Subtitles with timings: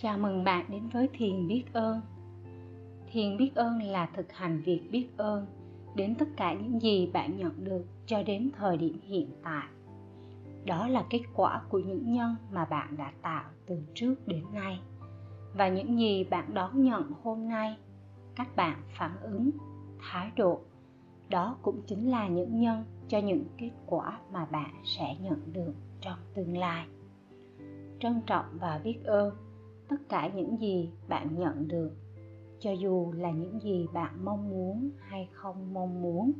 [0.00, 2.00] Chào mừng bạn đến với Thiền Biết Ơn
[3.12, 5.46] Thiền Biết Ơn là thực hành việc biết ơn
[5.94, 9.66] đến tất cả những gì bạn nhận được cho đến thời điểm hiện tại.
[10.64, 14.80] Đó là kết quả của những nhân mà bạn đã tạo từ trước đến nay.
[15.54, 17.76] Và những gì bạn đón nhận hôm nay,
[18.36, 19.50] các bạn phản ứng,
[19.98, 20.60] thái độ,
[21.28, 25.74] đó cũng chính là những nhân cho những kết quả mà bạn sẽ nhận được
[26.00, 26.86] trong tương lai.
[28.00, 29.47] Trân trọng và biết ơn
[29.88, 31.90] tất cả những gì bạn nhận được,
[32.60, 36.32] cho dù là những gì bạn mong muốn hay không mong muốn,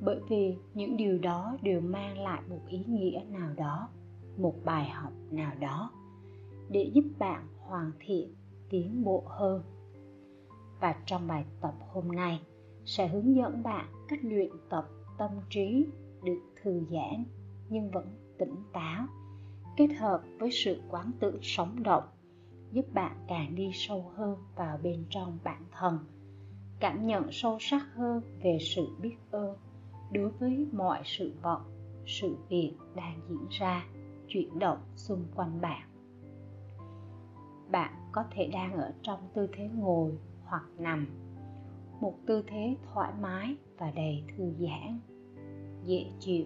[0.00, 3.88] bởi vì những điều đó đều mang lại một ý nghĩa nào đó,
[4.36, 5.90] một bài học nào đó,
[6.68, 8.34] để giúp bạn hoàn thiện,
[8.70, 9.62] tiến bộ hơn.
[10.80, 12.40] Và trong bài tập hôm nay,
[12.84, 14.88] sẽ hướng dẫn bạn cách luyện tập
[15.18, 15.86] tâm trí
[16.24, 17.24] được thư giãn
[17.68, 18.06] nhưng vẫn
[18.38, 19.06] tỉnh táo,
[19.76, 22.04] kết hợp với sự quán tự sống động
[22.72, 25.98] giúp bạn càng đi sâu hơn vào bên trong bản thân.
[26.80, 29.56] Cảm nhận sâu sắc hơn về sự biết ơn
[30.12, 31.60] đối với mọi sự vật,
[32.06, 33.84] sự việc đang diễn ra,
[34.28, 35.88] chuyển động xung quanh bạn.
[37.70, 41.06] Bạn có thể đang ở trong tư thế ngồi hoặc nằm,
[42.00, 45.00] một tư thế thoải mái và đầy thư giãn,
[45.84, 46.44] dễ chịu,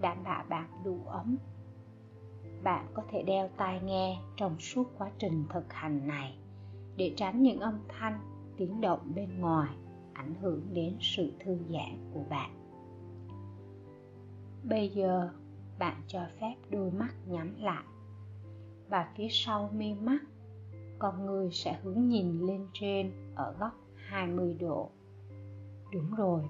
[0.00, 1.36] đảm bảo bạn đủ ấm
[2.62, 6.34] bạn có thể đeo tai nghe trong suốt quá trình thực hành này,
[6.96, 8.20] để tránh những âm thanh
[8.56, 9.76] tiếng động bên ngoài
[10.12, 12.60] ảnh hưởng đến sự thư giãn của bạn
[14.64, 15.30] bây giờ,
[15.78, 17.84] bạn cho phép đôi mắt nhắm lại
[18.88, 20.18] và phía sau mi mắt,
[20.98, 24.90] con người sẽ hướng nhìn lên trên ở góc 20 độ.
[25.92, 26.42] Đúng rồi.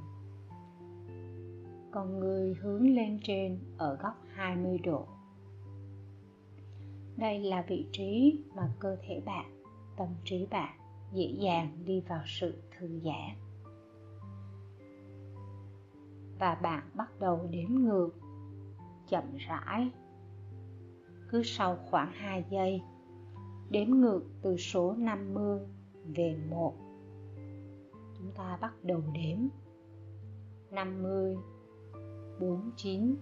[1.90, 5.06] Con người hướng lên trên ở góc 20 độ
[7.16, 9.62] đây là vị trí mà cơ thể bạn,
[9.96, 10.78] tâm trí bạn
[11.12, 13.36] dễ dàng đi vào sự thư giãn.
[16.38, 18.10] Và bạn bắt đầu đếm ngược,
[19.08, 19.90] chậm rãi.
[21.28, 22.82] Cứ sau khoảng 2 giây,
[23.70, 25.60] đếm ngược từ số 50
[26.04, 26.74] về 1
[28.18, 29.38] chúng ta bắt đầu đếm.
[30.70, 31.36] 50
[32.40, 33.16] 49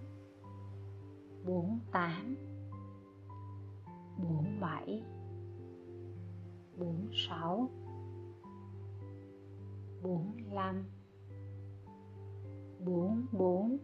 [1.45, 2.35] 48
[4.23, 5.03] bốn bảy
[6.77, 7.69] bốn sáu
[10.03, 10.83] bốn năm,
[12.85, 13.77] bốn bốn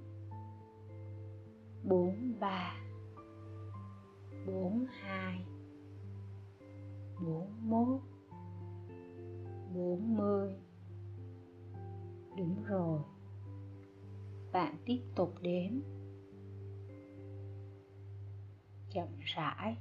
[1.83, 2.75] bốn ba
[4.47, 5.45] bốn hai
[7.25, 8.01] bốn mốt
[9.75, 10.53] bốn mươi.
[12.37, 12.99] Đúng rồi.
[14.51, 15.71] Bạn tiếp tục đếm.
[18.89, 19.77] Chậm rãi.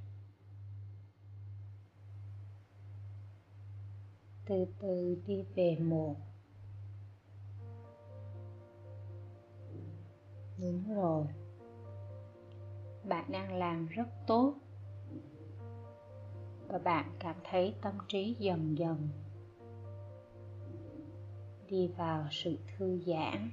[4.47, 6.17] Từ từ đi về một
[10.59, 11.27] đúng rồi.
[13.05, 14.55] Bạn đang làm rất tốt.
[16.69, 19.09] Và bạn cảm thấy tâm trí dần dần
[21.69, 23.51] đi vào sự thư giãn.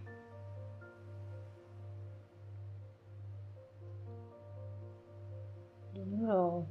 [5.96, 6.63] Đúng rồi.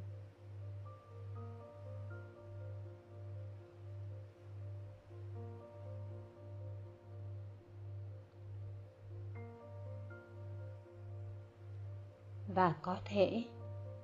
[12.54, 13.44] Và có thể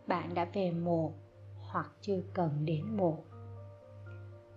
[0.06, 1.12] bạn đã về một
[1.60, 3.24] hoặc chưa cần đến một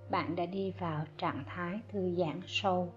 [0.10, 2.94] bạn đã đi vào trạng thái thư giãn sâu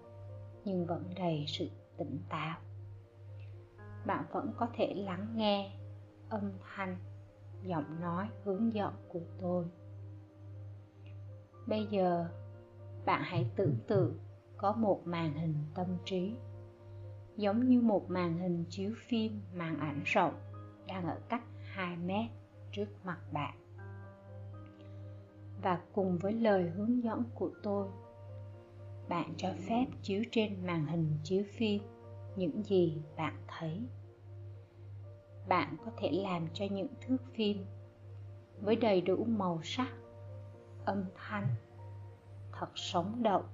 [0.65, 2.57] nhưng vẫn đầy sự tỉnh táo.
[4.05, 5.71] Bạn vẫn có thể lắng nghe
[6.29, 6.97] âm thanh,
[7.63, 9.65] giọng nói, hướng dẫn của tôi.
[11.67, 12.29] Bây giờ,
[13.05, 14.17] bạn hãy tưởng tượng
[14.57, 16.35] có một màn hình tâm trí,
[17.37, 20.33] giống như một màn hình chiếu phim màn ảnh rộng
[20.87, 22.29] đang ở cách 2 mét
[22.71, 23.53] trước mặt bạn.
[25.61, 27.87] Và cùng với lời hướng dẫn của tôi,
[29.09, 31.81] bạn cho phép chiếu trên màn hình chiếu phim
[32.35, 33.81] những gì bạn thấy.
[35.47, 37.65] Bạn có thể làm cho những thước phim
[38.61, 39.91] với đầy đủ màu sắc,
[40.85, 41.47] âm thanh,
[42.51, 43.45] thật sống động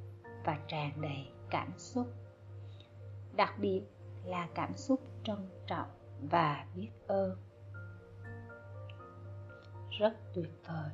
[0.45, 2.07] và tràn đầy cảm xúc.
[3.35, 3.81] Đặc biệt
[4.25, 5.87] là cảm xúc trân trọng
[6.21, 7.37] và biết ơn.
[9.89, 10.91] Rất tuyệt vời.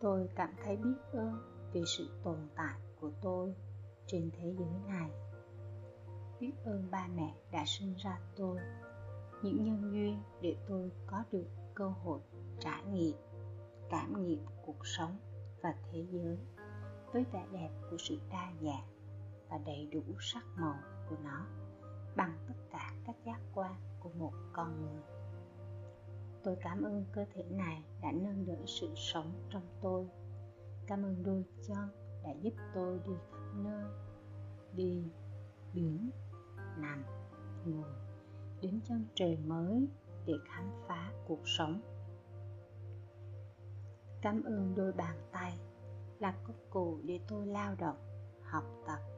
[0.00, 1.36] Tôi cảm thấy biết ơn
[1.72, 3.54] vì sự tồn tại của tôi
[4.06, 5.10] trên thế giới này.
[6.40, 8.58] Biết ơn ba mẹ đã sinh ra tôi,
[9.42, 12.20] những nhân duyên để tôi có được cơ hội
[12.60, 13.16] trải nghiệm,
[13.90, 15.18] cảm nghiệm cuộc sống
[15.62, 16.38] và thế giới
[17.12, 18.91] với vẻ đẹp của sự đa dạng
[19.52, 20.78] và đầy đủ sắc màu
[21.08, 21.46] của nó
[22.16, 25.02] bằng tất cả các giác quan của một con người.
[26.44, 30.08] Tôi cảm ơn cơ thể này đã nâng đỡ sự sống trong tôi.
[30.86, 31.88] Cảm ơn đôi chân
[32.24, 33.84] đã giúp tôi đi khắp nơi,
[34.72, 35.04] đi
[35.74, 36.10] đứng
[36.76, 37.04] nằm,
[37.66, 37.90] ngồi,
[38.60, 39.88] đến chân trời mới
[40.26, 41.80] để khám phá cuộc sống.
[44.22, 45.58] Cảm ơn đôi bàn tay
[46.18, 47.96] là công cụ để tôi lao động,
[48.42, 49.11] học tập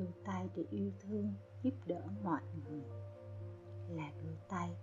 [0.00, 2.84] đôi tay để yêu thương, giúp đỡ mọi người.
[3.88, 4.76] Là đôi tay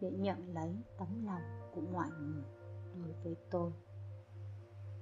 [0.00, 1.42] để nhận lấy tấm lòng
[1.74, 2.44] của mọi người
[2.94, 3.72] đối với tôi.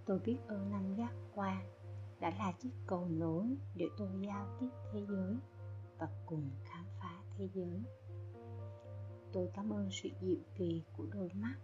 [0.06, 1.66] Tôi biết ơn năm giác quan
[2.20, 5.36] đã là chiếc cầu nối để tôi giao tiếp thế giới
[5.98, 7.82] và cùng khám phá thế giới.
[9.32, 11.54] Tôi cảm ơn sự dịu kỳ của đôi mắt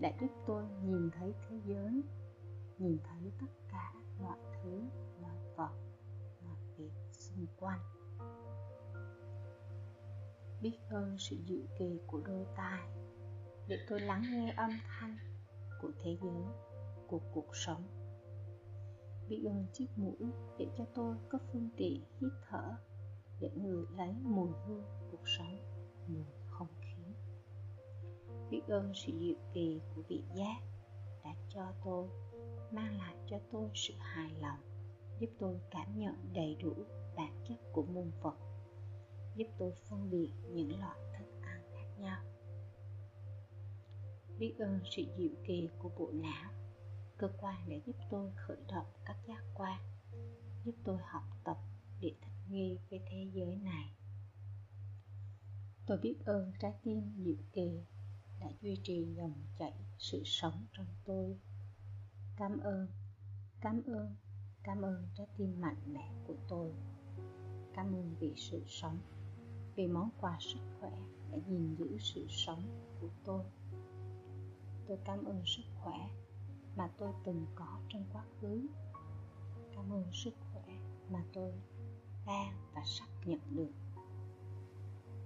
[0.00, 2.02] đã giúp tôi nhìn thấy thế giới,
[2.78, 4.82] nhìn thấy tất cả mọi thứ,
[5.22, 5.91] mọi vật
[7.36, 7.80] xung quanh.
[10.60, 12.88] Biết ơn sự dịu kỳ của đôi tai,
[13.66, 15.16] để tôi lắng nghe âm thanh
[15.82, 16.44] của thế giới,
[17.06, 17.82] của cuộc sống.
[19.28, 22.76] Biết ơn chiếc mũi để cho tôi có phương tiện hít thở,
[23.40, 25.58] để ngửi lấy mùi hương cuộc sống
[26.08, 26.92] mùi không khí
[28.52, 30.60] biết ơn sự dịu kỳ của vị giác
[31.24, 32.08] đã cho tôi,
[32.70, 34.58] mang lại cho tôi sự hài lòng,
[35.18, 36.72] giúp tôi cảm nhận đầy đủ
[37.16, 38.36] bản chất của môn vật
[39.36, 42.22] giúp tôi phân biệt những loại thức ăn khác nhau.
[44.38, 46.52] Biết ơn sự diệu kỳ của bộ não
[47.22, 49.80] cơ quan để giúp tôi khởi động các giác quan,
[50.64, 51.56] giúp tôi học tập
[52.00, 53.96] để thích nghi với thế giới này.
[55.86, 57.84] Tôi biết ơn trái tim diệu kỳ
[58.40, 61.38] đã duy trì dòng chảy sự sống trong tôi.
[62.36, 62.86] Cảm ơn
[63.60, 64.16] cảm ơn
[64.62, 66.72] cảm ơn trái tim mạnh mẽ của tôi
[67.74, 68.98] cảm ơn vì sự sống,
[69.74, 70.92] vì món quà sức khỏe
[71.30, 72.62] đã gìn giữ sự sống
[73.00, 73.44] của tôi.
[74.86, 76.10] Tôi cảm ơn sức khỏe
[76.76, 78.66] mà tôi từng có trong quá khứ.
[79.74, 80.64] Cảm ơn sức khỏe
[81.10, 81.52] mà tôi
[82.26, 83.72] đang và sắp nhận được.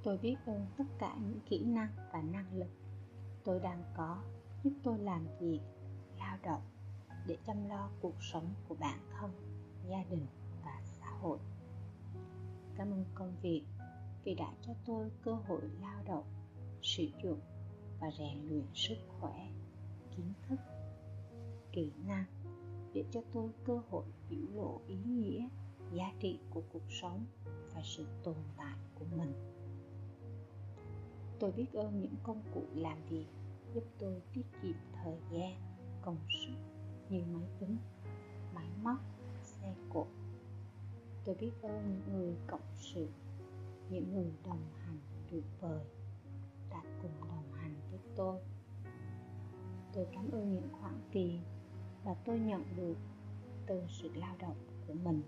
[0.02, 2.70] Tôi biết ơn tất cả những kỹ năng và năng lực
[3.46, 4.22] tôi đang có
[4.64, 5.60] giúp tôi làm việc
[6.18, 6.62] lao động
[7.26, 9.30] để chăm lo cuộc sống của bản thân,
[9.88, 10.26] gia đình
[10.64, 11.38] và xã hội
[12.76, 13.62] cảm ơn công việc.
[14.24, 16.24] Vì đã cho tôi cơ hội lao động,
[16.82, 17.40] sử dụng
[18.00, 19.48] và rèn luyện sức khỏe,
[20.16, 20.56] kiến thức,
[21.72, 22.24] kỹ năng
[22.92, 25.48] để cho tôi cơ hội biểu lộ ý nghĩa,
[25.92, 27.26] giá trị của cuộc sống
[27.74, 29.32] và sự tồn tại của mình.
[31.40, 33.26] Tôi biết ơn những công cụ làm việc
[33.74, 35.60] giúp tôi tiết kiệm thời gian,
[36.02, 36.54] công sức
[37.08, 37.76] như máy tính,
[38.54, 38.98] máy móc,
[39.42, 40.06] xe cộ
[41.26, 43.08] tôi biết ơn những người cộng sự,
[43.90, 44.98] những người đồng hành
[45.30, 45.84] tuyệt vời
[46.70, 48.40] đã cùng đồng hành với tôi.
[49.92, 51.40] Tôi cảm ơn những khoản tiền
[52.04, 52.96] mà tôi nhận được
[53.66, 54.56] từ sự lao động
[54.86, 55.22] của mình.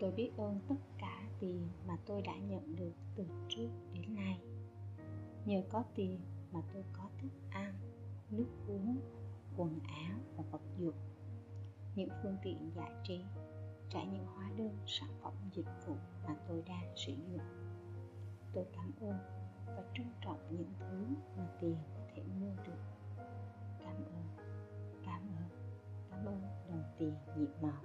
[0.00, 4.40] Tôi biết ơn tất cả tiền mà tôi đã nhận được từ trước đến nay.
[5.46, 6.20] Nhờ có tiền
[6.52, 7.74] mà tôi có thức ăn,
[8.30, 8.96] nước uống,
[9.56, 11.09] quần áo và vật dụng
[12.00, 13.20] những phương tiện giải trí
[13.90, 15.94] trả những hóa đơn, sản phẩm, dịch vụ
[16.26, 17.42] mà tôi đang sử dụng.
[18.52, 19.18] Tôi cảm ơn
[19.66, 21.04] và trân trọng những thứ
[21.36, 22.80] mà tiền có thể mua được.
[23.78, 24.24] Cảm ơn
[25.04, 25.48] cảm ơn
[26.10, 27.82] cảm ơn đồng tiền, nhiệm màu.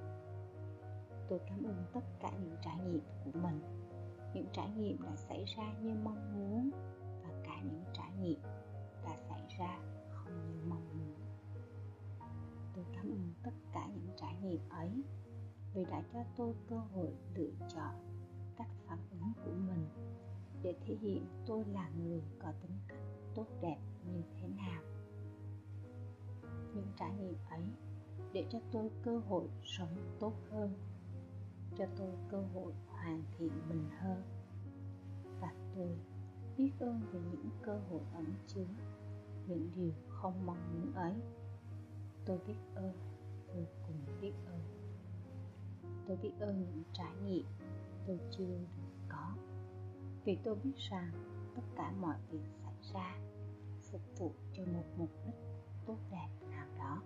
[1.30, 3.62] Tôi cảm ơn tất cả những trải nghiệm của mình.
[4.34, 6.65] Những trải nghiệm đã xảy ra như mong muốn
[15.76, 17.94] vì đã cho tôi cơ hội lựa chọn
[18.58, 19.88] cách phản ứng của mình
[20.62, 23.00] để thể hiện tôi là người có tính cách
[23.36, 24.84] tốt đẹp như thế nào.
[26.74, 27.64] Những trải nghiệm ấy
[28.34, 30.74] để cho tôi cơ hội sống tốt hơn,
[31.78, 34.24] cho tôi cơ hội hoàn thiện mình hơn.
[35.42, 35.98] Và tôi
[36.58, 38.68] biết ơn về những cơ hội ẩn chứa
[39.48, 41.14] những điều không mong muốn ấy.
[42.26, 42.94] Tôi biết ơn,
[43.48, 44.75] tôi cùng biết ơn
[46.08, 47.46] tôi biết ơn những trải nghiệm
[48.08, 49.36] tôi chưa được có.
[50.26, 51.12] Vì tôi biết rằng
[51.56, 53.18] tất cả mọi việc xảy ra
[53.92, 55.36] phục vụ cho một mục đích
[55.86, 57.02] tốt đẹp nào đó.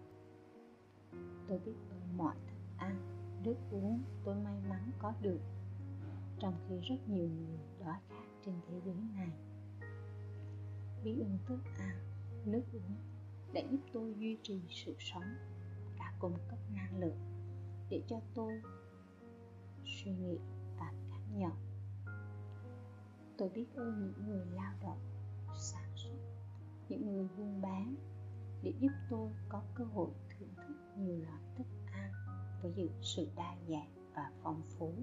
[1.48, 3.00] Tôi biết ơn mọi thức ăn,
[3.44, 5.39] nước uống tôi may mắn có được
[6.39, 9.32] trong khi rất nhiều người đói khát trên thế giới này.
[11.03, 11.98] Biết ơn thức ăn,
[12.46, 12.96] nước uống
[13.53, 15.36] đã giúp tôi duy trì sự sống,
[16.00, 17.18] đã cung cấp năng lượng
[17.89, 18.62] để cho tôi
[20.10, 20.38] suy nghĩ
[20.80, 21.51] và cảm nhận.
[23.38, 25.00] Tôi biết ơn những người lao động,
[25.56, 26.18] sản xuất,
[26.89, 27.96] những người buôn bán.
[28.63, 32.12] Để giúp tôi có cơ hội thưởng thức nhiều loại thức ăn
[32.62, 34.94] với những sự đa dạng và phong phú.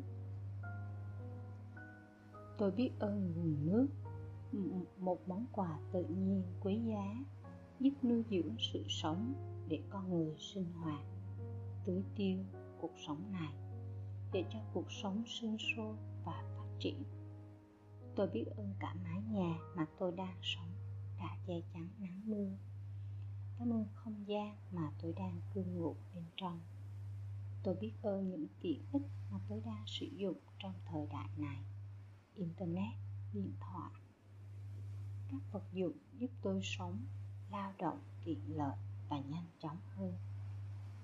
[2.58, 3.88] Tôi biết ơn nguồn nước
[4.98, 7.25] một món quà tự nhiên quý giá,
[7.80, 9.34] giúp nuôi dưỡng sự sống
[9.68, 11.04] để con người sinh hoạt,
[11.84, 12.38] tưới tiêu
[12.80, 13.65] cuộc sống này
[14.36, 17.02] để cho cuộc sống sinh sôi và phát triển.
[18.16, 20.72] Tôi biết ơn cả mái nhà mà tôi đang sống
[21.18, 22.56] đã che chắn nắng mưa.
[23.58, 26.60] Cảm ơn không gian mà tôi đang cư ngụ bên trong.
[27.62, 31.64] Tôi biết ơn những tiện ích mà tôi đang sử dụng trong thời đại này.
[32.34, 32.94] Internet,
[33.32, 33.92] điện thoại,
[35.30, 36.98] các vật dụng giúp tôi sống,
[37.50, 38.76] lao động, tiện lợi
[39.08, 40.14] và nhanh chóng hơn.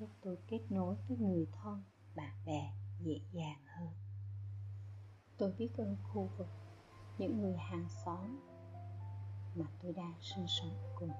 [0.00, 1.82] Giúp tôi kết nối với người thân,
[2.16, 2.72] bạn bè
[3.04, 3.88] dễ dàng hơn.
[5.38, 6.48] Tôi biết ơn khu vực,
[7.18, 8.40] những người hàng xóm
[9.54, 11.10] mà tôi đang sinh sống cùng.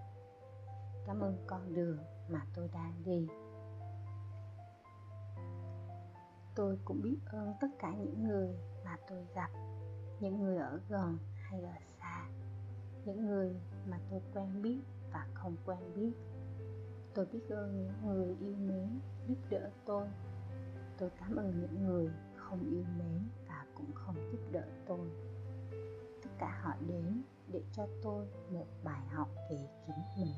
[1.07, 1.99] Cảm ơn con đường
[2.29, 3.29] mà tôi đang đi.
[6.55, 9.51] Tôi cũng biết ơn tất cả những người mà tôi gặp,
[10.21, 12.29] những người ở gần hay ở xa,
[13.05, 14.81] những người mà tôi quen biết
[15.13, 16.13] và không quen biết.
[17.15, 20.09] Tôi biết ơn những người yêu mến giúp đỡ tôi
[20.99, 25.11] tôi cảm ơn những người không yêu mến và cũng không giúp đỡ tôi.
[26.23, 30.35] Tất cả họ đến để cho tôi một bài học về chính mình.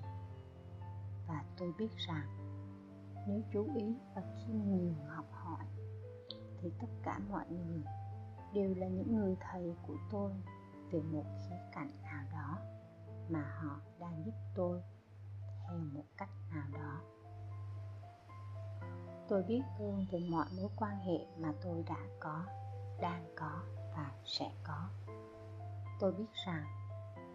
[1.28, 2.26] Và tôi biết rằng,
[3.28, 5.64] nếu chú ý và khiêm nhường học hỏi,
[6.60, 7.82] thì tất cả mọi người
[8.54, 10.32] đều là những người thầy của tôi
[10.90, 12.58] về một khía cạnh nào đó
[13.28, 14.82] mà họ đang giúp tôi
[15.62, 17.13] theo một cách nào đó
[19.28, 22.44] tôi biết ơn về mọi mối quan hệ mà tôi đã có,
[23.00, 23.62] đang có
[23.96, 24.88] và sẽ có.
[26.00, 26.64] Tôi biết rằng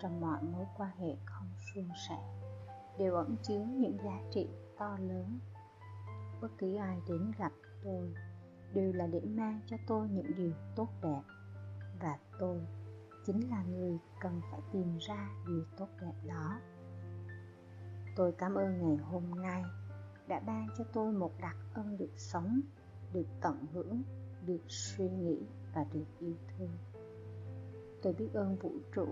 [0.02, 2.20] trong mọi mối quan hệ không suôn sẻ,
[2.98, 5.40] đều ẩn chứa những giá trị to lớn.
[6.42, 7.52] Bất cứ ai đến gặp
[7.84, 8.14] tôi
[8.74, 11.22] đều là để mang cho tôi những điều tốt đẹp
[12.02, 12.62] và tôi
[13.26, 16.60] chính là người cần phải tìm ra điều tốt đẹp đó.
[18.16, 19.64] Tôi cảm ơn ngày hôm nay
[20.30, 22.62] đã ban cho tôi một đặc ân được sống,
[23.14, 24.04] được tận hưởng,
[24.46, 25.38] được suy nghĩ
[25.74, 26.78] và được yêu thương.
[28.02, 29.08] Tôi biết ơn vũ trụ,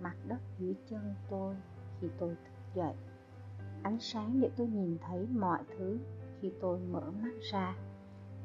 [0.00, 1.56] mặt đất dưới chân tôi
[2.00, 2.94] khi tôi thức dậy.
[3.82, 5.98] Ánh sáng để tôi nhìn thấy mọi thứ
[6.40, 7.76] khi tôi mở mắt ra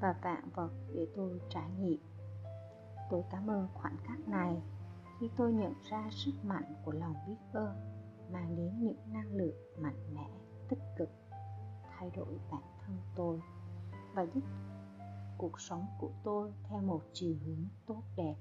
[0.02, 2.02] và vạn vật để tôi trải nghiệm.
[3.10, 4.62] Tôi cảm ơn khoảnh khắc này
[5.20, 7.76] khi tôi nhận ra sức mạnh của lòng biết ơn,
[8.32, 10.30] mang đến những năng lượng mạnh mẽ,
[10.70, 11.10] tích cực
[12.04, 13.40] thay đổi bản thân tôi
[14.14, 14.44] và giúp
[15.38, 18.36] cuộc sống của tôi theo một chiều hướng tốt đẹp,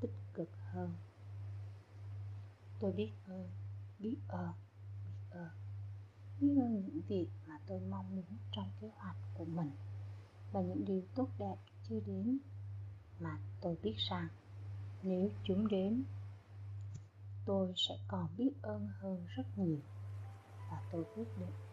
[0.00, 0.94] tích cực hơn.
[2.80, 3.50] Tôi biết ơn
[3.98, 4.52] biết ơn
[5.04, 5.48] biết ơn.
[6.40, 9.70] Biết ơn những việc mà tôi mong muốn trong kế hoạch của mình
[10.52, 11.56] và những điều tốt đẹp
[11.88, 12.38] chưa đến
[13.20, 14.28] mà tôi biết rằng
[15.02, 16.04] nếu chúng đến,
[17.46, 19.78] tôi sẽ còn biết ơn hơn rất nhiều
[20.70, 21.65] và tôi quyết định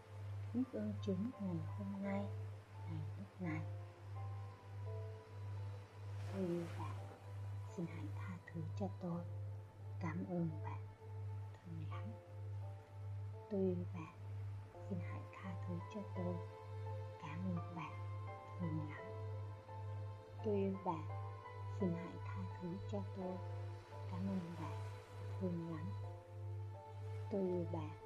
[0.54, 2.26] biết ơn chúng ngày hôm nay
[2.86, 3.62] ngày lúc này
[6.34, 6.96] tôi yêu bạn,
[7.76, 9.24] xin hãy tha thứ cho tôi.
[10.00, 10.88] Cảm ơn bạn.
[11.54, 12.04] Thương lắm.
[13.52, 14.16] Tôi yêu bạn,
[14.90, 16.36] xin hãy tha thứ cho tôi.
[17.22, 17.94] Cảm ơn bạn.
[18.60, 19.06] Thương lắm.
[20.46, 21.08] Tôi yêu bạn,
[21.80, 23.38] xin hãy tha thứ cho tôi.
[24.12, 24.80] Cảm ơn bạn.
[25.40, 25.92] Thương lắm.
[27.32, 28.03] Tôi yêu bạn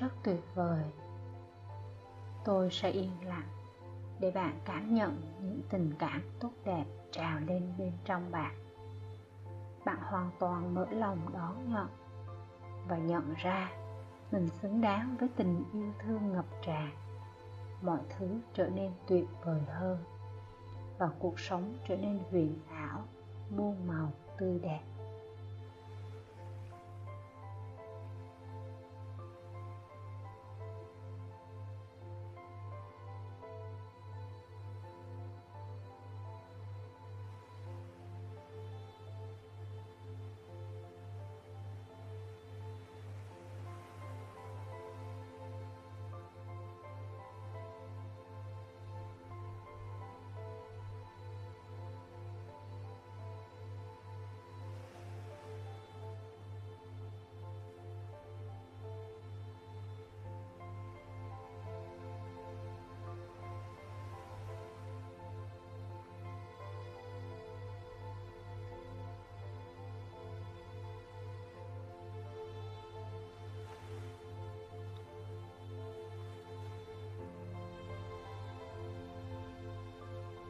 [0.00, 0.84] rất tuyệt vời.
[2.44, 3.48] Tôi sẽ yên lặng
[4.20, 8.54] để bạn cảm nhận những tình cảm tốt đẹp trào lên bên trong bạn.
[9.84, 11.86] Bạn hoàn toàn mở lòng đón nhận
[12.88, 13.70] và nhận ra
[14.32, 16.90] mình xứng đáng với tình yêu thương ngập tràn.
[17.82, 19.98] Mọi thứ trở nên tuyệt vời hơn
[20.98, 23.04] và cuộc sống trở nên huyền ảo,
[23.50, 24.80] muôn màu tươi đẹp.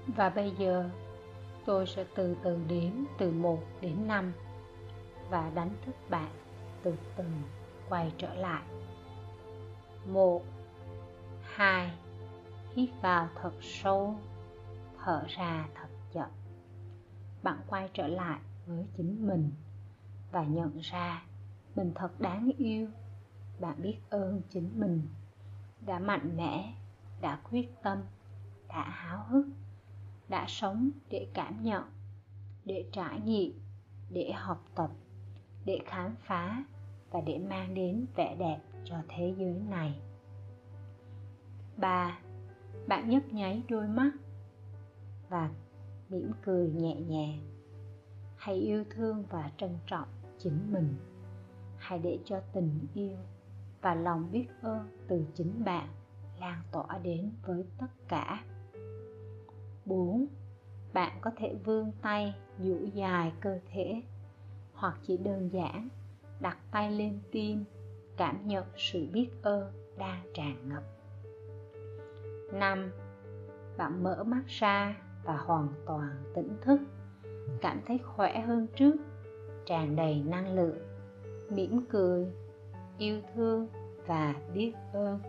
[0.06, 0.90] Và bây giờ
[1.66, 4.32] tôi sẽ từ từ điểm từ 1 đến 5
[5.30, 6.30] và đánh thức bạn
[6.82, 7.24] từ từ
[7.88, 8.62] quay trở lại.
[10.06, 10.42] 1
[11.42, 11.90] 2
[12.74, 14.14] Hít vào thật sâu,
[14.98, 16.30] thở ra thật chậm.
[17.42, 19.50] Bạn quay trở lại với chính mình
[20.32, 21.22] và nhận ra
[21.76, 22.88] mình thật đáng yêu.
[23.60, 25.02] Bạn biết ơn chính mình
[25.86, 26.74] đã mạnh mẽ,
[27.20, 27.98] đã quyết tâm,
[28.68, 29.46] đã háo hức
[30.28, 31.82] đã sống để cảm nhận,
[32.64, 33.60] để trải nghiệm,
[34.10, 34.90] để học tập,
[35.64, 36.64] để khám phá
[37.10, 40.00] và để mang đến vẻ đẹp cho thế giới này.
[41.76, 42.18] Ba,
[42.86, 44.10] bạn nhấp nháy đôi mắt
[45.28, 45.50] và
[46.08, 47.38] mỉm cười nhẹ nhàng.
[48.36, 50.94] Hãy yêu thương và trân trọng chính mình.
[51.76, 53.16] Hãy để cho tình yêu
[53.80, 55.88] và lòng biết ơn từ chính bạn
[56.40, 58.44] lan tỏa đến với tất cả.
[60.96, 64.02] Bạn có thể vươn tay duỗi dài cơ thể,
[64.72, 65.88] hoặc chỉ đơn giản
[66.40, 67.64] đặt tay lên tim,
[68.16, 70.82] cảm nhận sự biết ơn đang tràn ngập.
[72.52, 72.92] 5.
[73.76, 76.80] Bạn mở mắt ra và hoàn toàn tỉnh thức.
[77.60, 78.96] Cảm thấy khỏe hơn trước,
[79.66, 80.78] tràn đầy năng lượng,
[81.50, 82.26] mỉm cười,
[82.98, 83.68] yêu thương
[84.06, 85.20] và biết ơn.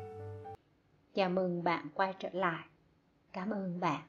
[1.13, 2.65] Chào mừng bạn quay trở lại.
[3.33, 4.01] Cảm ơn bạn.